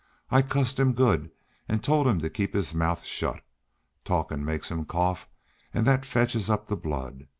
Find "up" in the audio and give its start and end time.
6.49-6.65